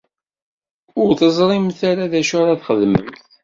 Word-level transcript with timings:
Ur 1.01 1.09
teẓrimt 1.19 1.79
ara 1.91 2.11
d 2.11 2.13
acu 2.19 2.35
ara 2.41 2.59
txedmemt. 2.61 3.17